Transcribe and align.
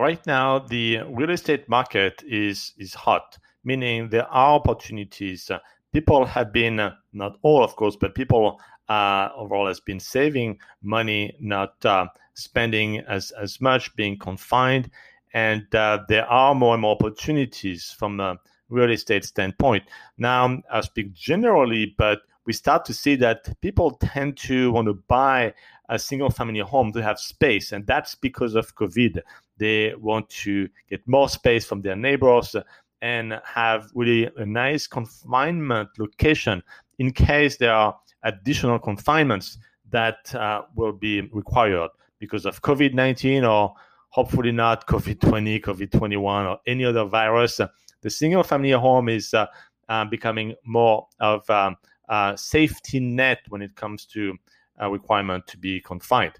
right 0.00 0.26
now 0.26 0.58
the 0.58 1.00
real 1.08 1.30
estate 1.30 1.68
market 1.68 2.22
is 2.26 2.72
is 2.78 2.94
hot, 2.94 3.38
meaning 3.64 4.08
there 4.08 4.26
are 4.28 4.54
opportunities. 4.54 5.50
people 5.92 6.24
have 6.24 6.52
been 6.52 6.80
uh, 6.80 6.94
not 7.12 7.36
all, 7.42 7.62
of 7.62 7.76
course, 7.76 7.96
but 7.96 8.14
people 8.14 8.60
uh, 8.88 9.28
overall 9.36 9.66
has 9.66 9.80
been 9.80 10.00
saving 10.00 10.58
money, 10.82 11.36
not 11.38 11.74
uh, 11.84 12.06
spending 12.34 12.98
as 13.00 13.30
as 13.32 13.60
much, 13.60 13.94
being 13.96 14.18
confined, 14.18 14.90
and 15.34 15.72
uh, 15.74 15.98
there 16.08 16.26
are 16.26 16.54
more 16.54 16.74
and 16.74 16.82
more 16.82 16.94
opportunities 16.94 17.94
from 17.98 18.20
a 18.20 18.38
real 18.70 18.90
estate 18.90 19.24
standpoint. 19.24 19.84
Now, 20.16 20.62
I 20.72 20.80
speak 20.80 21.12
generally, 21.12 21.94
but 21.98 22.20
we 22.50 22.54
start 22.54 22.84
to 22.84 22.92
see 22.92 23.14
that 23.14 23.48
people 23.60 23.92
tend 23.92 24.36
to 24.36 24.72
want 24.72 24.84
to 24.88 24.94
buy 25.06 25.54
a 25.88 25.96
single 25.96 26.30
family 26.30 26.58
home 26.58 26.92
to 26.92 27.00
have 27.00 27.16
space, 27.16 27.70
and 27.70 27.86
that's 27.86 28.16
because 28.16 28.56
of 28.56 28.74
COVID. 28.74 29.20
They 29.58 29.94
want 29.94 30.28
to 30.42 30.68
get 30.88 31.06
more 31.06 31.28
space 31.28 31.64
from 31.64 31.80
their 31.80 31.94
neighbors 31.94 32.56
and 33.02 33.40
have 33.44 33.88
really 33.94 34.28
a 34.36 34.44
nice 34.44 34.88
confinement 34.88 35.90
location 35.96 36.60
in 36.98 37.12
case 37.12 37.56
there 37.56 37.72
are 37.72 37.96
additional 38.24 38.80
confinements 38.80 39.58
that 39.90 40.34
uh, 40.34 40.62
will 40.74 40.92
be 40.92 41.20
required 41.30 41.90
because 42.18 42.46
of 42.46 42.62
COVID 42.62 42.94
19 42.94 43.44
or 43.44 43.74
hopefully 44.08 44.50
not 44.50 44.88
COVID 44.88 45.20
20, 45.20 45.60
COVID 45.60 45.92
21, 45.92 46.46
or 46.46 46.58
any 46.66 46.84
other 46.84 47.04
virus. 47.04 47.60
The 48.00 48.10
single 48.10 48.42
family 48.42 48.72
home 48.72 49.08
is 49.08 49.34
uh, 49.34 49.46
uh, 49.88 50.04
becoming 50.06 50.56
more 50.64 51.06
of 51.20 51.48
um, 51.48 51.76
safety 52.36 53.00
net 53.00 53.38
when 53.48 53.62
it 53.62 53.74
comes 53.76 54.04
to 54.06 54.36
a 54.78 54.90
requirement 54.90 55.46
to 55.46 55.58
be 55.58 55.80
confined. 55.80 56.34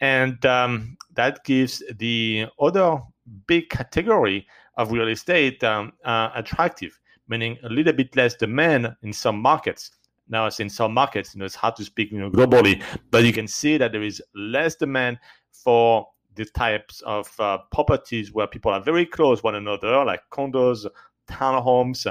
And 0.00 0.44
um, 0.46 0.96
that 1.14 1.44
gives 1.44 1.82
the 1.98 2.46
other 2.60 2.98
big 3.46 3.68
category 3.68 4.46
of 4.76 4.92
real 4.92 5.08
estate 5.08 5.62
um, 5.64 5.92
uh, 6.04 6.30
attractive, 6.34 6.98
meaning 7.28 7.58
a 7.64 7.68
little 7.68 7.92
bit 7.92 8.14
less 8.16 8.34
demand 8.34 8.94
in 9.02 9.12
some 9.12 9.40
markets. 9.40 9.90
Now, 10.28 10.46
as 10.46 10.60
in 10.60 10.68
some 10.68 10.92
markets, 10.92 11.34
you 11.34 11.40
know, 11.40 11.46
it's 11.46 11.54
hard 11.54 11.76
to 11.76 11.84
speak 11.84 12.12
you 12.12 12.18
know, 12.20 12.30
globally, 12.30 12.82
but 13.10 13.24
you 13.24 13.32
can 13.32 13.48
see 13.48 13.76
that 13.78 13.92
there 13.92 14.02
is 14.02 14.22
less 14.34 14.76
demand 14.76 15.18
for 15.50 16.06
the 16.34 16.44
types 16.44 17.00
of 17.00 17.28
uh, 17.40 17.58
properties 17.72 18.32
where 18.32 18.46
people 18.46 18.70
are 18.70 18.80
very 18.80 19.04
close 19.04 19.42
one 19.42 19.56
another, 19.56 20.04
like 20.04 20.20
condos, 20.30 20.86
townhomes, 21.28 22.06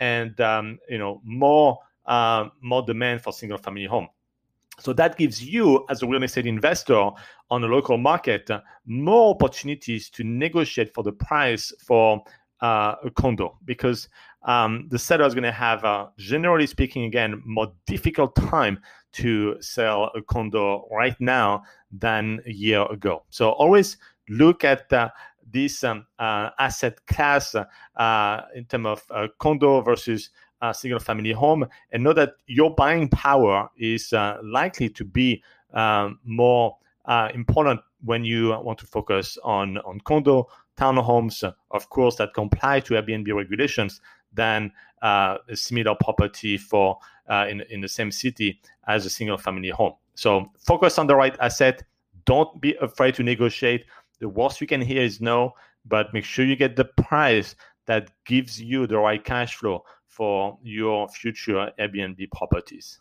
and 0.00 0.40
um, 0.40 0.78
you 0.88 0.98
know 0.98 1.20
more 1.24 1.78
uh, 2.06 2.48
more 2.60 2.82
demand 2.82 3.22
for 3.22 3.32
single 3.32 3.58
family 3.58 3.86
home. 3.86 4.08
So 4.78 4.92
that 4.94 5.16
gives 5.16 5.44
you, 5.44 5.84
as 5.90 6.02
a 6.02 6.06
real 6.06 6.22
estate 6.22 6.46
investor 6.46 7.10
on 7.50 7.62
a 7.62 7.66
local 7.66 7.98
market, 7.98 8.50
more 8.86 9.34
opportunities 9.34 10.08
to 10.10 10.24
negotiate 10.24 10.92
for 10.94 11.04
the 11.04 11.12
price 11.12 11.72
for 11.86 12.24
uh, 12.62 12.94
a 13.04 13.10
condo 13.10 13.58
because 13.64 14.08
um, 14.44 14.86
the 14.88 14.98
seller 14.98 15.26
is 15.26 15.34
going 15.34 15.44
to 15.44 15.52
have, 15.52 15.84
uh, 15.84 16.06
generally 16.16 16.66
speaking, 16.66 17.04
again, 17.04 17.42
more 17.44 17.72
difficult 17.86 18.34
time 18.34 18.80
to 19.12 19.56
sell 19.60 20.10
a 20.14 20.22
condo 20.22 20.88
right 20.90 21.16
now 21.20 21.62
than 21.92 22.40
a 22.46 22.52
year 22.52 22.84
ago. 22.90 23.24
So 23.30 23.50
always 23.50 23.98
look 24.28 24.64
at 24.64 24.92
uh, 24.92 25.10
this 25.50 25.84
um, 25.84 26.06
uh, 26.18 26.50
asset 26.58 27.04
class 27.06 27.54
uh, 27.54 28.40
in 28.54 28.64
terms 28.64 28.86
of 28.86 29.02
uh, 29.10 29.28
condo 29.38 29.80
versus 29.82 30.30
uh, 30.62 30.72
single 30.72 31.00
family 31.00 31.32
home 31.32 31.66
and 31.90 32.02
know 32.02 32.12
that 32.12 32.34
your 32.46 32.74
buying 32.74 33.08
power 33.08 33.68
is 33.76 34.12
uh, 34.12 34.38
likely 34.42 34.88
to 34.88 35.04
be 35.04 35.42
um, 35.74 36.18
more 36.24 36.76
uh, 37.04 37.28
important 37.34 37.80
when 38.04 38.24
you 38.24 38.48
want 38.62 38.78
to 38.78 38.86
focus 38.86 39.36
on, 39.44 39.78
on 39.78 40.00
condo, 40.00 40.48
townhomes, 40.78 41.52
of 41.70 41.90
course, 41.90 42.16
that 42.16 42.32
comply 42.34 42.80
to 42.80 42.94
Airbnb 42.94 43.34
regulations 43.34 44.00
than 44.32 44.72
uh, 45.02 45.38
a 45.48 45.56
similar 45.56 45.94
property 45.96 46.56
for 46.56 46.98
uh, 47.28 47.46
in, 47.48 47.60
in 47.70 47.80
the 47.80 47.88
same 47.88 48.10
city 48.10 48.60
as 48.86 49.04
a 49.04 49.10
single 49.10 49.36
family 49.36 49.68
home. 49.68 49.94
So 50.14 50.50
focus 50.58 50.98
on 50.98 51.06
the 51.06 51.16
right 51.16 51.36
asset. 51.40 51.82
Don't 52.24 52.60
be 52.60 52.74
afraid 52.80 53.14
to 53.16 53.22
negotiate. 53.22 53.84
The 54.20 54.28
worst 54.28 54.60
you 54.60 54.66
can 54.66 54.80
hear 54.80 55.02
is 55.02 55.20
no, 55.20 55.54
but 55.86 56.14
make 56.14 56.24
sure 56.24 56.44
you 56.44 56.56
get 56.56 56.76
the 56.76 56.84
price 56.84 57.56
that 57.86 58.10
gives 58.24 58.62
you 58.62 58.86
the 58.86 58.98
right 58.98 59.24
cash 59.24 59.56
flow 59.56 59.84
for 60.12 60.58
your 60.62 61.08
future 61.08 61.72
Airbnb 61.80 62.30
properties. 62.32 63.00